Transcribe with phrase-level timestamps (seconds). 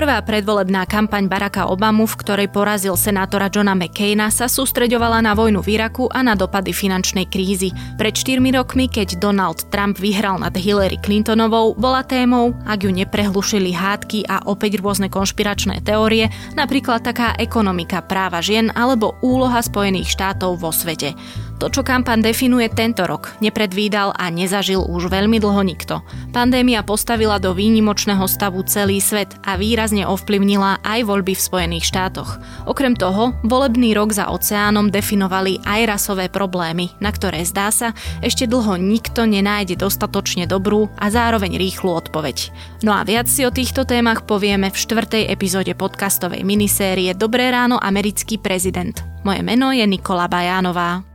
[0.00, 5.60] Prvá predvolebná kampaň Baracka Obamu, v ktorej porazil senátora Johna McCaina, sa sústreďovala na vojnu
[5.60, 7.68] v Iraku a na dopady finančnej krízy.
[8.00, 13.76] Pred 4 rokmi, keď Donald Trump vyhral nad Hillary Clintonovou, bola témou, ak ju neprehlušili
[13.76, 20.64] hádky a opäť rôzne konšpiračné teórie, napríklad taká ekonomika práva žien alebo úloha Spojených štátov
[20.64, 21.12] vo svete.
[21.60, 26.00] To, čo kampan definuje tento rok, nepredvídal a nezažil už veľmi dlho nikto.
[26.32, 32.40] Pandémia postavila do výnimočného stavu celý svet a výrazne ovplyvnila aj voľby v Spojených štátoch.
[32.64, 37.92] Okrem toho, volebný rok za oceánom definovali aj rasové problémy, na ktoré zdá sa,
[38.24, 42.56] ešte dlho nikto nenájde dostatočne dobrú a zároveň rýchlu odpoveď.
[42.80, 47.76] No a viac si o týchto témach povieme v štvrtej epizóde podcastovej minisérie Dobré ráno
[47.76, 48.96] americký prezident.
[49.28, 51.09] Moje meno je Nikola Bajánová.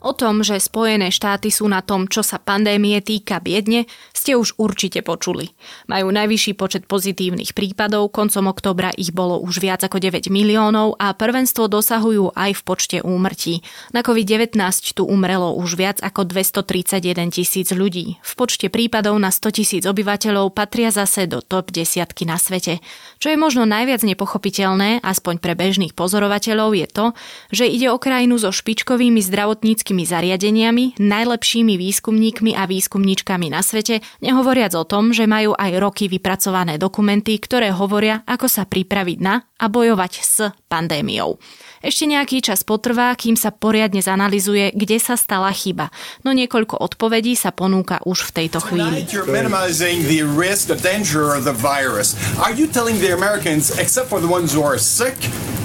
[0.00, 3.84] O tom, že Spojené štáty sú na tom, čo sa pandémie týka biedne,
[4.16, 5.52] ste už určite počuli.
[5.92, 11.12] Majú najvyšší počet pozitívnych prípadov, koncom oktobra ich bolo už viac ako 9 miliónov a
[11.12, 13.60] prvenstvo dosahujú aj v počte úmrtí.
[13.92, 14.56] Na COVID-19
[14.96, 18.16] tu umrelo už viac ako 231 tisíc ľudí.
[18.24, 22.80] V počte prípadov na 100 tisíc obyvateľov patria zase do top desiatky na svete.
[23.20, 27.06] Čo je možno najviac nepochopiteľné, aspoň pre bežných pozorovateľov, je to,
[27.52, 33.98] že ide o krajinu so špičkovými zdravotníckými vedeckými zariadeniami, najlepšími výskumníkmi a výskumníčkami na svete,
[34.22, 39.42] nehovoriac o tom, že majú aj roky vypracované dokumenty, ktoré hovoria, ako sa pripraviť na
[39.58, 41.42] a bojovať s pandémiou.
[41.82, 45.90] Ešte nejaký čas potrvá, kým sa poriadne zanalizuje, kde sa stala chyba.
[46.22, 49.10] No niekoľko odpovedí sa ponúka už v tejto chvíli.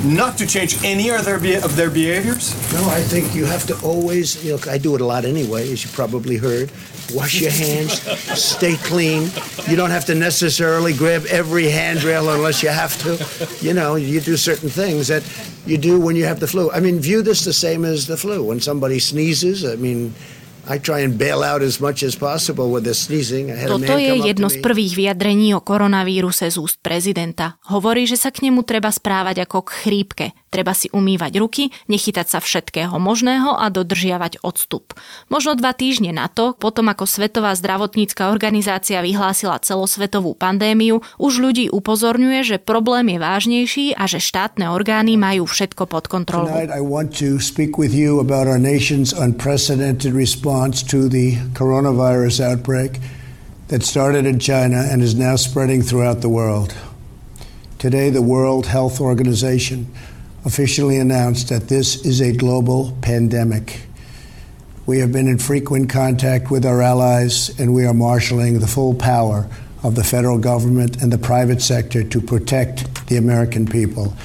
[0.05, 2.53] not to change any of their, of their behaviors?
[2.73, 5.71] No, I think you have to always, you know, I do it a lot anyway,
[5.71, 6.71] as you probably heard.
[7.13, 8.01] Wash your hands,
[8.39, 9.29] stay clean.
[9.67, 13.55] You don't have to necessarily grab every handrail unless you have to.
[13.63, 15.23] You know, you do certain things that
[15.67, 16.71] you do when you have the flu.
[16.71, 18.43] I mean, view this the same as the flu.
[18.43, 20.15] When somebody sneezes, I mean,
[23.69, 27.61] Toto je jedno z prvých vyjadrení o koronavíruse z úst prezidenta.
[27.69, 30.33] Hovorí, že sa k nemu treba správať ako k chrípke.
[30.49, 34.97] Treba si umývať ruky, nechytať sa všetkého možného a dodržiavať odstup.
[35.29, 41.69] Možno dva týždne na to, potom ako Svetová zdravotnícka organizácia vyhlásila celosvetovú pandémiu, už ľudí
[41.69, 46.55] upozorňuje, že problém je vážnejší a že štátne orgány majú všetko pod kontrolou.
[46.55, 52.39] Tonight I want to speak with you about our nation's unprecedented response to the coronavirus
[52.39, 52.99] outbreak
[53.67, 56.73] that started in China and is now spreading throughout the world.
[57.77, 59.93] Today, the World Health Organization
[60.45, 63.81] officially announced that this is a global pandemic.
[64.85, 68.93] We have been in frequent contact with our allies, and we are marshaling the full
[68.93, 69.49] power
[69.83, 74.15] of the federal government and the private sector to protect the American people.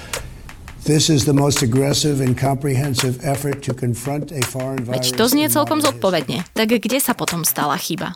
[0.90, 5.14] This is the most aggressive and comprehensive effort to confront a foreign virus.
[5.14, 6.42] Veď to znie celkom zodpovedne.
[6.50, 8.10] Tak kde sa potom stala chyba?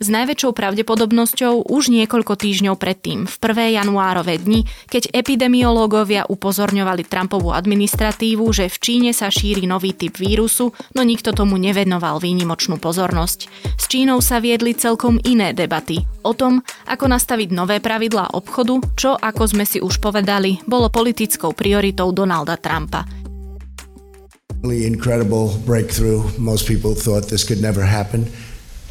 [0.00, 7.52] S najväčšou pravdepodobnosťou už niekoľko týždňov predtým, v prvé januárové dni, keď epidemiológovia upozorňovali Trumpovú
[7.52, 13.52] administratívu, že v Číne sa šíri nový typ vírusu, no nikto tomu nevenoval výnimočnú pozornosť.
[13.76, 19.20] S Čínou sa viedli celkom iné debaty o tom, ako nastaviť nové pravidlá obchodu, čo,
[19.20, 23.04] ako sme si už povedali, bolo politickou prioritou Donalda Trumpa.
[24.64, 26.24] Incredible breakthrough.
[26.40, 28.28] Most people thought this could never happen.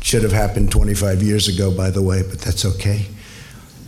[0.02, 3.06] Should have happened 25 years ago, by the way, but that's okay.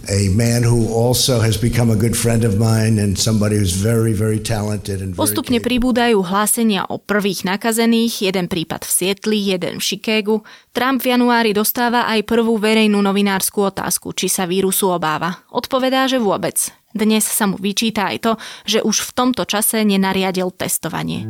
[0.10, 4.18] A man who also has become a good friend of mine and somebody who's very,
[4.18, 9.78] very talented and very Postupne pribúdajú hlásenia o prvých nakazených, jeden prípad v Sietli, jeden
[9.78, 10.42] v Chicagu.
[10.74, 15.46] Trump v januári dostáva aj prvú verejnú novinárskú otázku, či sa vírusu obáva.
[15.54, 16.58] Odpovedá, že vôbec.
[16.98, 18.32] Dnes sa mu vyčíta aj to,
[18.68, 21.24] že už v tomto čase nenariadil testovanie.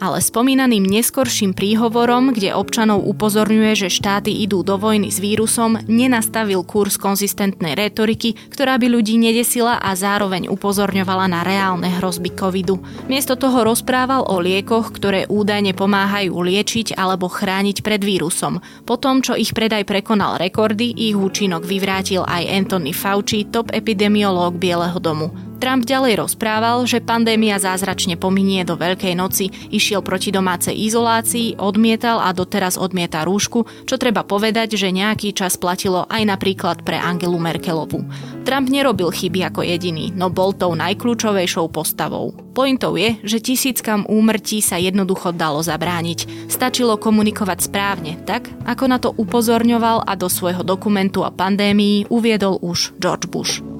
[0.00, 6.62] Ale spomínaným neskorším príhovorom, kde občanov upozorňuje, že štáty idú do vojny s vírusom, nenastavil
[6.62, 12.80] kurz konzistentnej retoriky, ktorá by ľudí nedesila a zároveň upozorňovala na reálne hrozby covidu.
[13.08, 18.60] Miesto toho rozprával o liekoch, ktoré údajne pomáhajú liečiť alebo chrániť pred vírusom.
[18.84, 24.60] Po tom, čo ich predaj prekonal rekordy, ich účinok vyvrátil aj Anthony Fauci, top epidemiológ
[24.60, 25.55] Bieleho domu.
[25.56, 32.20] Trump ďalej rozprával, že pandémia zázračne pominie do Veľkej noci, išiel proti domácej izolácii, odmietal
[32.20, 37.40] a doteraz odmieta rúšku, čo treba povedať, že nejaký čas platilo aj napríklad pre Angelu
[37.40, 38.04] Merkelovu.
[38.44, 42.36] Trump nerobil chyby ako jediný, no bol tou najkľúčovejšou postavou.
[42.56, 46.48] Pointou je, že tisíckam úmrtí sa jednoducho dalo zabrániť.
[46.48, 52.56] Stačilo komunikovať správne, tak ako na to upozorňoval a do svojho dokumentu o pandémii uviedol
[52.64, 53.75] už George Bush.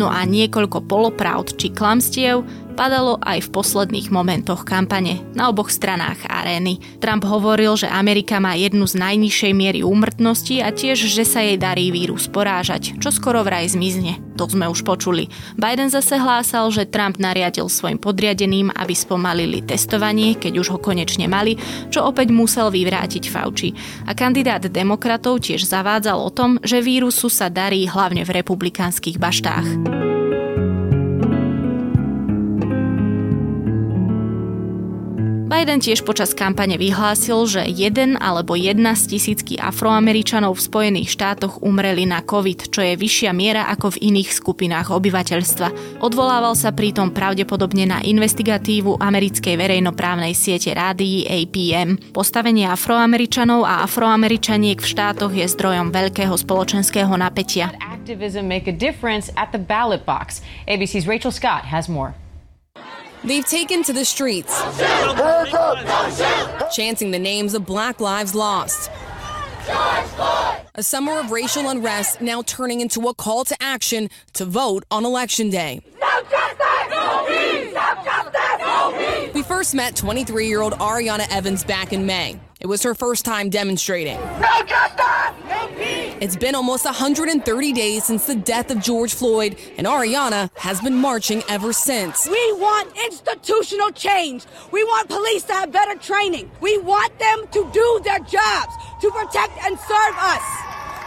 [0.00, 2.40] No a niekoľko polopravd či klamstiev
[2.72, 6.80] padalo aj v posledných momentoch kampane na oboch stranách arény.
[7.04, 11.60] Trump hovoril, že Amerika má jednu z najnižšej miery úmrtnosti a tiež, že sa jej
[11.60, 14.29] darí vírus porážať, čo skoro vraj zmizne.
[14.40, 15.28] To sme už počuli.
[15.60, 21.28] Biden zase hlásal, že Trump nariadil svojim podriadeným, aby spomalili testovanie, keď už ho konečne
[21.28, 21.60] mali,
[21.92, 23.76] čo opäť musel vyvrátiť Fauci.
[24.08, 30.09] A kandidát demokratov tiež zavádzal o tom, že vírusu sa darí hlavne v republikánskych baštách.
[35.60, 41.60] Biden tiež počas kampane vyhlásil, že jeden alebo jedna z tisícky afroameričanov v Spojených štátoch
[41.60, 46.00] umreli na COVID, čo je vyššia miera ako v iných skupinách obyvateľstva.
[46.00, 52.08] Odvolával sa pritom pravdepodobne na investigatívu americkej verejnoprávnej siete rádií APM.
[52.16, 57.68] Postavenie afroameričanov a afroameričaniek v štátoch je zdrojom veľkého spoločenského napätia.
[57.84, 60.40] Activism make a difference at the ballot box.
[60.64, 62.16] ABC's Rachel Scott has more.
[63.22, 64.58] They've taken to the streets,
[66.74, 68.90] chanting the names of Black Lives Lost.
[70.74, 75.04] A summer of racial unrest now turning into a call to action to vote on
[75.04, 75.82] Election Day.
[76.00, 76.58] No justice!
[76.90, 77.74] No peace!
[77.74, 78.40] No justice!
[78.60, 79.34] No peace!
[79.34, 82.40] We first met 23 year old Ariana Evans back in May.
[82.58, 84.18] It was her first time demonstrating.
[84.18, 85.44] No justice!
[85.46, 86.09] No peace!
[86.20, 87.40] It's been almost 130
[87.72, 92.28] days since the death of George Floyd, and Ariana has been marching ever since.
[92.28, 94.44] We want institutional change.
[94.68, 96.52] We want police to have better training.
[96.60, 100.44] We want them to do their jobs, to protect and serve us.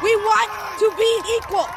[0.01, 0.49] We want
[0.81, 1.69] to be equal.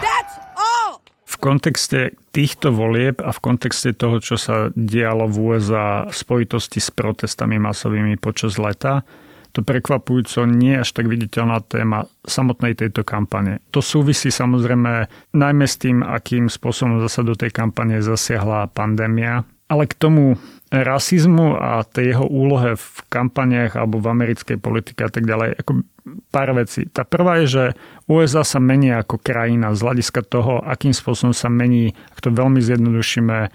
[0.00, 1.04] That's all.
[1.28, 6.80] V kontexte týchto volieb a v kontexte toho, čo sa dialo v USA v spojitosti
[6.80, 9.04] s protestami masovými počas leta,
[9.50, 13.58] to prekvapujúco nie až tak viditeľná téma samotnej tejto kampane.
[13.74, 19.86] To súvisí samozrejme najmä s tým, akým spôsobom zasa do tej kampane zasiahla pandémia, ale
[19.86, 20.38] k tomu
[20.70, 25.82] rasizmu a tej jeho úlohe v kampaniach alebo v americkej politike a tak ďalej, ako
[26.30, 26.86] pár vecí.
[26.86, 27.64] Tá prvá je, že
[28.06, 32.62] USA sa mení ako krajina z hľadiska toho, akým spôsobom sa mení, ak to veľmi
[32.62, 33.50] zjednodušíme,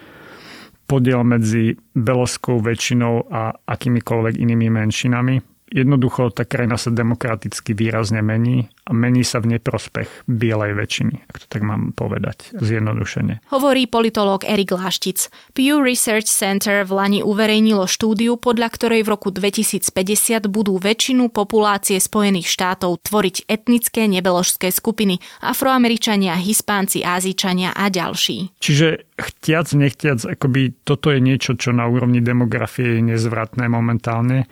[0.86, 5.55] podiel medzi beloskou väčšinou a akýmikoľvek inými menšinami.
[5.65, 11.35] Jednoducho tá krajina sa demokraticky výrazne mení a mení sa v neprospech bielej väčšiny, ak
[11.41, 13.41] to tak mám povedať zjednodušene.
[13.50, 15.25] Hovorí politológ Erik Láštic.
[15.57, 21.97] Pew Research Center v Lani uverejnilo štúdiu, podľa ktorej v roku 2050 budú väčšinu populácie
[21.97, 28.53] Spojených štátov tvoriť etnické nebeložské skupiny Afroameričania, Hispánci, Ázičania a ďalší.
[28.62, 34.45] Čiže chtiac, nechtiac, akoby toto je niečo, čo na úrovni demografie je nezvratné momentálne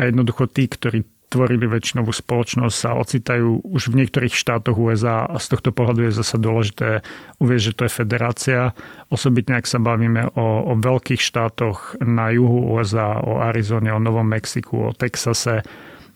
[0.00, 5.38] a jednoducho tí, ktorí tvorili väčšinovú spoločnosť, sa ocitajú už v niektorých štátoch USA a
[5.38, 7.06] z tohto pohľadu je zase dôležité
[7.38, 8.60] uvieť, že to je federácia.
[9.12, 14.26] Osobitne, ak sa bavíme o, o veľkých štátoch na juhu USA, o Arizone, o Novom
[14.26, 15.62] Mexiku, o Texase,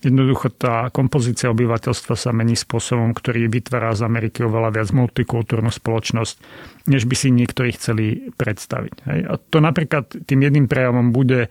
[0.04, 6.36] Jednoducho tá kompozícia obyvateľstva sa mení spôsobom, ktorý vytvára z Ameriky oveľa viac multikultúrnu spoločnosť,
[6.92, 8.96] než by si niektorí chceli predstaviť.
[9.08, 9.20] Hej.
[9.24, 11.48] A to napríklad tým jedným prejavom bude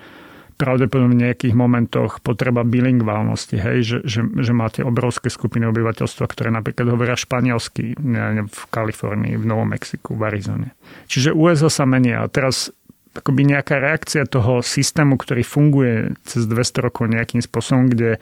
[0.55, 6.49] pravdepodobne v nejakých momentoch potreba bilingválnosti, hej, že, že, že máte obrovské skupiny obyvateľstva, ktoré
[6.53, 7.97] napríklad hovoria španielsky
[8.47, 10.69] v Kalifornii, v Novom Mexiku, v Arizone.
[11.09, 12.71] Čiže USA sa menia a teraz
[13.13, 18.17] akoby nejaká reakcia toho systému, ktorý funguje cez 200 rokov nejakým spôsobom, kde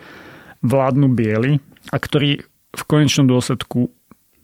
[0.61, 3.91] vládnu biely a ktorý v konečnom dôsledku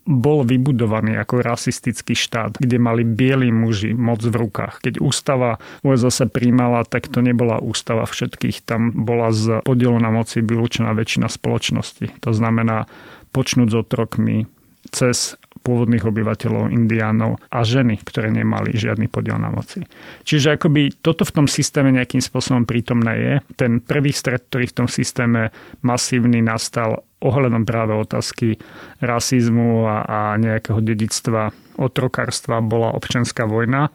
[0.07, 4.79] bol vybudovaný ako rasistický štát, kde mali bieli muži moc v rukách.
[4.79, 8.63] Keď ústava USA sa príjmala, tak to nebola ústava všetkých.
[8.63, 12.23] Tam bola z podielu na moci vylúčená väčšina spoločnosti.
[12.23, 12.87] To znamená,
[13.35, 14.47] počnúť s otrokmi,
[14.87, 15.35] cez
[15.67, 19.83] pôvodných obyvateľov, indiánov a ženy, ktoré nemali žiadny podiel na moci.
[20.23, 23.33] Čiže akoby toto v tom systéme nejakým spôsobom prítomné je.
[23.59, 25.51] Ten prvý stred, ktorý v tom systéme
[25.83, 28.61] masívny nastal ohľadom práve otázky
[29.01, 33.89] rasizmu a, a nejakého dedictva otrokárstva bola občianská vojna,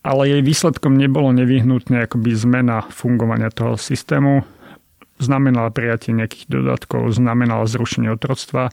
[0.00, 4.48] ale jej výsledkom nebolo nevyhnutne akoby zmena fungovania toho systému.
[5.18, 8.70] znamenala prijatie nejakých dodatkov, znamenala zrušenie otroctva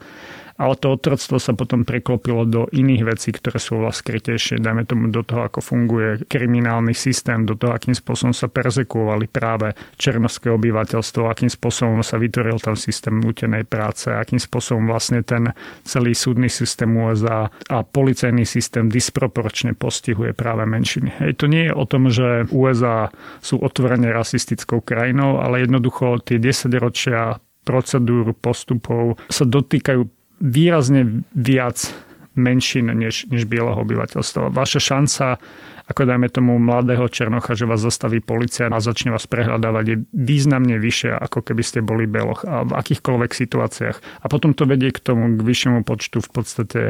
[0.56, 5.12] ale to otroctvo sa potom preklopilo do iných vecí, ktoré sú oveľa skrytejšie, dajme tomu
[5.12, 11.28] do toho, ako funguje kriminálny systém, do toho, akým spôsobom sa persekuovali práve černovské obyvateľstvo,
[11.28, 15.52] akým spôsobom sa vytvoril ten systém nútenej práce, akým spôsobom vlastne ten
[15.84, 21.20] celý súdny systém USA a policajný systém disproporčne postihuje práve menšiny.
[21.20, 23.12] Hej, to nie je o tom, že USA
[23.44, 31.94] sú otvorene rasistickou krajinou, ale jednoducho tie 10 ročia procedúr, postupov sa dotýkajú výrazne viac
[32.36, 34.52] menšín než, než bieleho obyvateľstva.
[34.52, 35.26] Vaša šanca
[35.86, 40.82] ako dajme tomu mladého Černocha, že vás zastaví policia a začne vás prehľadávať, je významne
[40.82, 43.98] vyššia, ako keby ste boli beloch a v akýchkoľvek situáciách.
[44.22, 46.82] A potom to vedie k tomu, k vyššiemu počtu v podstate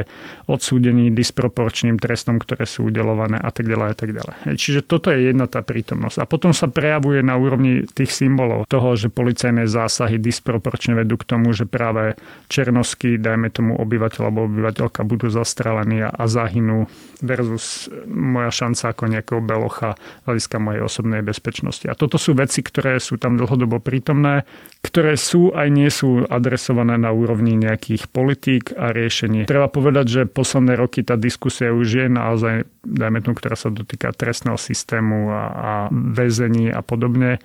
[0.48, 4.34] odsúdení disproporčným trestom, ktoré sú udelované a tak ďalej a tak ďalej.
[4.56, 6.16] Čiže toto je jedna tá prítomnosť.
[6.16, 11.28] A potom sa prejavuje na úrovni tých symbolov toho, že policajné zásahy disproporčne vedú k
[11.36, 12.16] tomu, že práve
[12.48, 16.88] černovský, dajme tomu obyvateľ alebo obyvateľka budú zastrelení a zahynú
[17.20, 21.86] versus moja šanca ako nejakého belocha hľadiska mojej osobnej bezpečnosti.
[21.86, 24.46] A toto sú veci, ktoré sú tam dlhodobo prítomné,
[24.84, 29.48] ktoré sú aj nie sú adresované na úrovni nejakých politík a riešení.
[29.50, 34.14] Treba povedať, že posledné roky tá diskusia už je naozaj, dajme tomu, ktorá sa dotýka
[34.14, 37.42] trestného systému a, a väzení a podobne,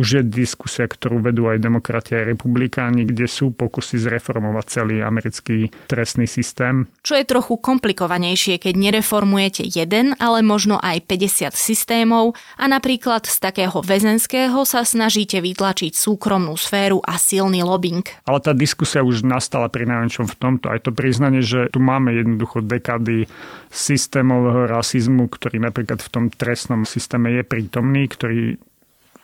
[0.00, 5.68] už je diskusia, ktorú vedú aj demokratia a republikáni, kde sú pokusy zreformovať celý americký
[5.84, 6.88] trestný systém.
[7.04, 13.36] Čo je trochu komplikovanejšie, keď nereformujete jeden, ale možno aj 50 systémov a napríklad z
[13.36, 18.08] takého väzenského sa snažíte vytlačiť súkromnú sféru a silný lobbying.
[18.24, 20.72] Ale tá diskusia už nastala pri najmenšom v tomto.
[20.72, 23.28] Aj to priznanie, že tu máme jednoducho dekady
[23.68, 28.56] systémového rasizmu, ktorý napríklad v tom trestnom systéme je prítomný, ktorý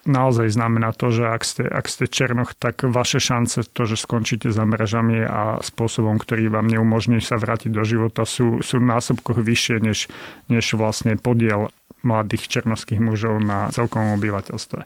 [0.06, 4.48] naozaj znamená to, že ak ste, ak ste černoch, tak vaše šance to, že skončíte
[4.54, 9.82] za mrežami a spôsobom, ktorý vám neumožní sa vrátiť do života, sú, sú násobkoch vyššie
[9.82, 10.06] než,
[10.46, 11.68] než vlastne podiel
[12.06, 14.80] mladých černovských mužov na celkovom obyvateľstve.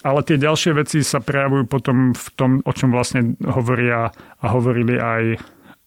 [0.00, 4.08] Ale tie ďalšie veci sa prejavujú potom v tom, o čom vlastne hovoria
[4.40, 5.36] a hovorili aj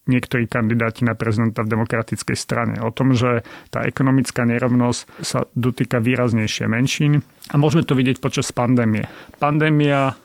[0.05, 2.75] niektorí kandidáti na prezidenta v demokratickej strane.
[2.84, 3.41] O tom, že
[3.72, 9.10] tá ekonomická nerovnosť sa dotýka výraznejšie menšín a môžeme to vidieť počas pandémie.
[9.42, 10.16] Pandémia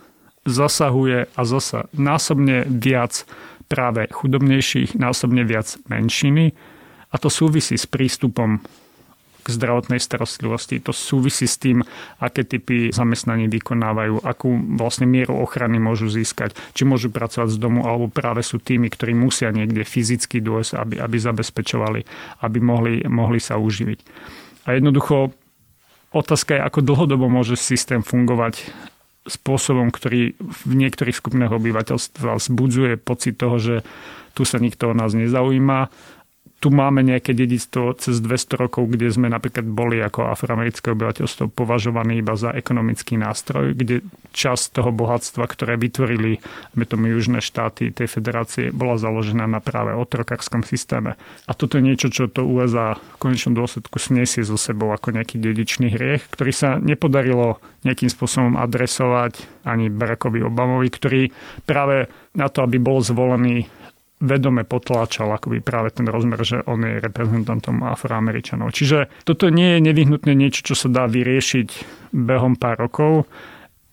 [0.47, 3.27] zasahuje a zasa násobne viac
[3.67, 6.55] práve chudobnejších, násobne viac menšiny
[7.11, 8.63] a to súvisí s prístupom
[9.49, 10.77] zdravotnej starostlivosti.
[10.85, 11.81] To súvisí s tým,
[12.21, 17.89] aké typy zamestnaní vykonávajú, akú vlastne mieru ochrany môžu získať, či môžu pracovať z domu,
[17.89, 22.01] alebo práve sú tými, ktorí musia niekde fyzicky dôjsť, aby, aby zabezpečovali,
[22.45, 23.99] aby mohli, mohli sa uživiť.
[24.69, 25.33] A jednoducho
[26.13, 28.69] otázka je, ako dlhodobo môže systém fungovať
[29.29, 33.75] spôsobom, ktorý v niektorých skupinách obyvateľstva vzbudzuje pocit toho, že
[34.33, 35.93] tu sa nikto o nás nezaujíma
[36.59, 42.19] tu máme nejaké dedictvo cez 200 rokov, kde sme napríklad boli ako afroamerické obyvateľstvo považovaní
[42.19, 44.03] iba za ekonomický nástroj, kde
[44.35, 46.43] časť toho bohatstva, ktoré vytvorili
[46.89, 51.21] tomu južné štáty tej federácie, bola založená na práve otrokárskom systéme.
[51.47, 55.39] A toto je niečo, čo to USA v konečnom dôsledku sniesie so sebou ako nejaký
[55.39, 61.23] dedičný hriech, ktorý sa nepodarilo nejakým spôsobom adresovať ani Barackovi Obamovi, ktorý
[61.69, 63.69] práve na to, aby bol zvolený
[64.19, 68.75] vedome potláčal akoby práve ten rozmer, že on je reprezentantom afroameričanov.
[68.75, 71.69] Čiže toto nie je nevyhnutne niečo, čo sa dá vyriešiť
[72.11, 73.31] behom pár rokov.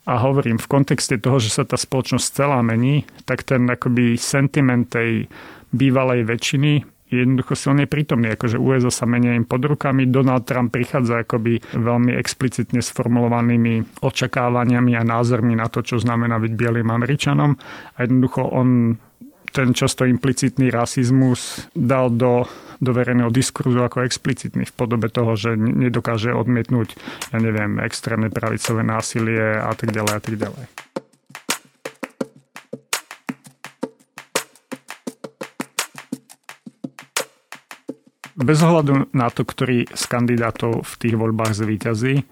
[0.05, 4.86] A hovorím, v kontexte toho, že sa tá spoločnosť celá mení, tak ten akoby sentiment
[4.86, 5.25] tej
[5.74, 11.22] bývalej väčšiny jednoducho silne prítomný, akože USA sa menia im pod rukami, Donald Trump prichádza
[11.22, 17.51] akoby veľmi explicitne sformulovanými očakávaniami a názormi na to, čo znamená byť bielým Američanom
[17.96, 18.98] a jednoducho on
[19.55, 22.43] ten často implicitný rasizmus dal do,
[22.83, 27.00] do verejného diskurzu ako explicitný v podobe toho, že nedokáže odmietnúť,
[27.31, 30.65] ja neviem, extrémne pravicové násilie a tak ďalej a tak ďalej.
[38.35, 42.27] Bez ohľadu na to, ktorý z kandidátov v tých voľbách zvíťazí,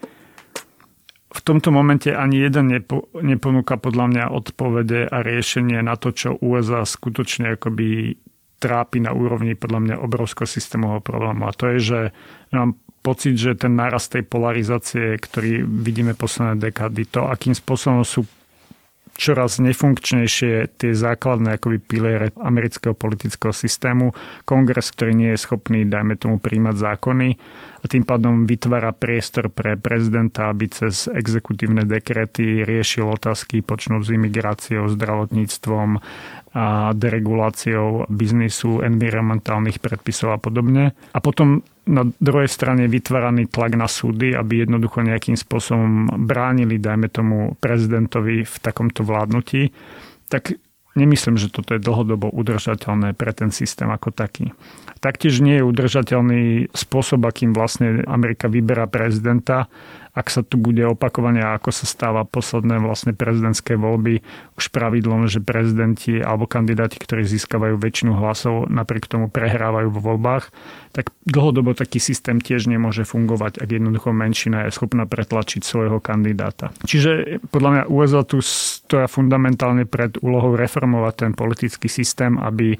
[1.43, 6.87] tomto momente ani jeden nepo, neponúka podľa mňa odpovede a riešenie na to, čo USA
[6.87, 8.15] skutočne akoby
[8.63, 11.43] trápi na úrovni podľa mňa obrovského systémového problému.
[11.43, 11.99] A to je, že
[12.55, 18.23] mám pocit, že ten nárast tej polarizácie, ktorý vidíme posledné dekády, to, akým spôsobom sú
[19.13, 24.11] čoraz nefunkčnejšie tie základné akoby piliere amerického politického systému.
[24.43, 27.29] Kongres, ktorý nie je schopný, dajme tomu, príjmať zákony
[27.83, 34.09] a tým pádom vytvára priestor pre prezidenta, aby cez exekutívne dekrety riešil otázky počnúť s
[34.15, 35.89] imigráciou, zdravotníctvom
[36.53, 40.93] a dereguláciou biznisu, environmentálnych predpisov a podobne.
[41.11, 47.11] A potom na druhej strane vytváraný tlak na súdy, aby jednoducho nejakým spôsobom bránili, dajme
[47.11, 49.67] tomu, prezidentovi v takomto vládnutí,
[50.31, 50.55] tak
[50.95, 54.55] nemyslím, že toto je dlhodobo udržateľné pre ten systém ako taký.
[55.03, 59.67] Taktiež nie je udržateľný spôsob, akým vlastne Amerika vyberá prezidenta.
[60.15, 64.23] Ak sa tu bude opakovane, ako sa stáva posledné vlastne prezidentské voľby,
[64.55, 70.55] už pravidlom, že prezidenti alebo kandidáti, ktorí získavajú väčšinu hlasov, napriek tomu prehrávajú vo voľbách,
[70.95, 76.71] tak dlhodobo taký systém tiež nemôže fungovať, ak jednoducho menšina je schopná pretlačiť svojho kandidáta.
[76.87, 82.79] Čiže podľa mňa USA tu stoja fundamentálne pred úlohou reformovať ten politický systém, aby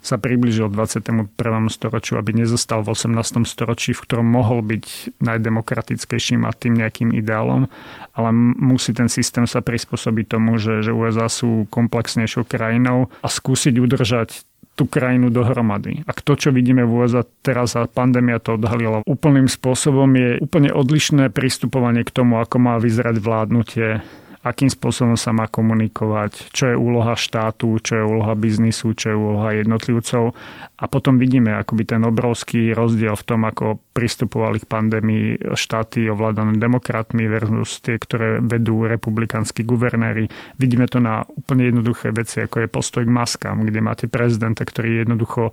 [0.00, 1.28] sa priblížil 21.
[1.68, 3.44] storočiu, aby nezostal v 18.
[3.44, 7.68] storočí, v ktorom mohol byť najdemokratickejším a tým nejakým ideálom,
[8.16, 13.76] ale musí ten systém sa prispôsobiť tomu, že, že USA sú komplexnejšou krajinou a skúsiť
[13.76, 14.44] udržať
[14.80, 16.00] tú krajinu dohromady.
[16.08, 20.72] A to, čo vidíme v USA teraz a pandémia to odhalila úplným spôsobom, je úplne
[20.72, 24.00] odlišné pristupovanie k tomu, ako má vyzerať vládnutie
[24.40, 29.16] akým spôsobom sa má komunikovať, čo je úloha štátu, čo je úloha biznisu, čo je
[29.16, 30.32] úloha jednotlivcov.
[30.80, 36.56] A potom vidíme akoby ten obrovský rozdiel v tom, ako pristupovali k pandémii štáty ovládané
[36.56, 40.24] demokratmi versus tie, ktoré vedú republikánsky guvernéri.
[40.56, 45.04] Vidíme to na úplne jednoduché veci, ako je postoj k maskám, kde máte prezidenta, ktorý
[45.04, 45.52] jednoducho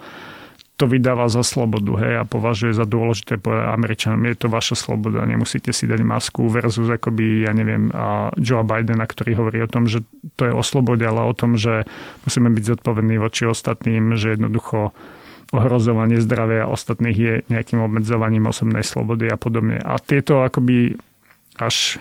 [0.77, 5.25] to vydáva za slobodu hej, a považuje za dôležité povedať Američanom, je to vaša sloboda,
[5.25, 9.89] nemusíte si dať masku versus akoby, ja neviem, a Joe Bidena, ktorý hovorí o tom,
[9.89, 10.05] že
[10.37, 11.89] to je o slobode, ale o tom, že
[12.29, 14.93] musíme byť zodpovední voči ostatným, že jednoducho
[15.49, 19.81] ohrozovanie zdravia ostatných je nejakým obmedzovaním osobnej slobody a podobne.
[19.81, 20.93] A tieto akoby
[21.57, 21.97] až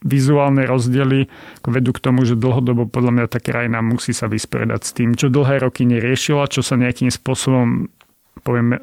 [0.00, 1.28] vizuálne rozdiely
[1.66, 5.28] vedú k tomu, že dlhodobo podľa mňa tá krajina musí sa vysporiadať s tým, čo
[5.28, 7.90] dlhé roky neriešila, čo sa nejakým spôsobom
[8.42, 8.80] poviem,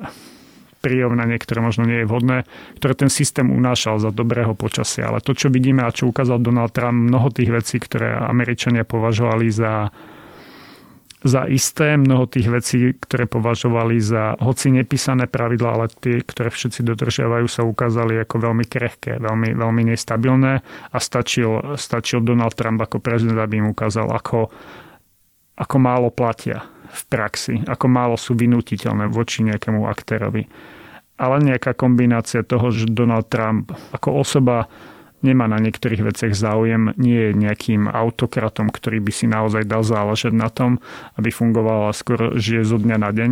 [0.80, 2.38] prirovnanie, ktoré možno nie je vhodné,
[2.80, 5.10] ktoré ten systém unášal za dobrého počasia.
[5.10, 9.50] Ale to, čo vidíme a čo ukázal Donald Trump, mnoho tých vecí, ktoré Američania považovali
[9.50, 9.90] za,
[11.26, 16.86] za isté, mnoho tých vecí, ktoré považovali za hoci nepísané pravidla, ale tie, ktoré všetci
[16.86, 20.62] dodržiavajú, sa ukázali ako veľmi krehké, veľmi, veľmi nestabilné
[20.94, 24.54] a stačil, stačil Donald Trump ako prezident, aby im ukázal, ako,
[25.58, 30.48] ako málo platia v praxi, ako málo sú vynutiteľné voči nejakému aktérovi.
[31.18, 34.70] Ale nejaká kombinácia toho, že Donald Trump ako osoba
[35.26, 40.34] nemá na niektorých veciach záujem, nie je nejakým autokratom, ktorý by si naozaj dal záležať
[40.34, 40.78] na tom,
[41.18, 43.32] aby fungovala skôr žije zo dňa na deň,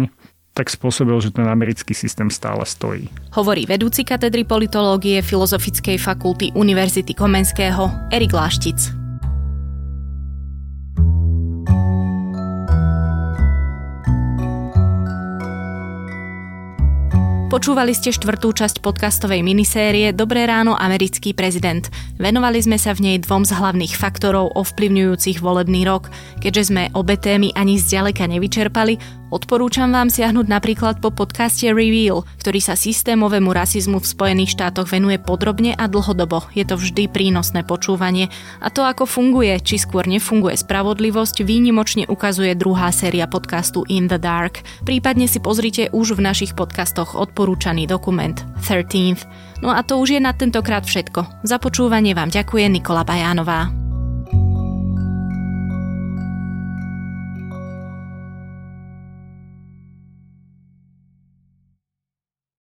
[0.56, 3.12] tak spôsobil, že ten americký systém stále stojí.
[3.36, 9.05] Hovorí vedúci katedry politológie Filozofickej fakulty Univerzity Komenského Erik Láštic.
[17.46, 21.86] Počúvali ste štvrtú časť podcastovej minisérie Dobré ráno, americký prezident.
[22.18, 26.10] Venovali sme sa v nej dvom z hlavných faktorov ovplyvňujúcich volebný rok.
[26.42, 28.98] Keďže sme obe témy ani zďaleka nevyčerpali,
[29.34, 35.18] Odporúčam vám siahnuť napríklad po podcaste Reveal, ktorý sa systémovému rasizmu v Spojených štátoch venuje
[35.18, 36.46] podrobne a dlhodobo.
[36.54, 38.30] Je to vždy prínosné počúvanie.
[38.62, 44.22] A to, ako funguje, či skôr nefunguje spravodlivosť, výnimočne ukazuje druhá séria podcastu In the
[44.22, 44.62] Dark.
[44.86, 49.26] Prípadne si pozrite už v našich podcastoch odporúčaný dokument 13th.
[49.66, 51.42] No a to už je na tentokrát všetko.
[51.42, 53.85] Za počúvanie vám ďakuje Nikola Bajánová.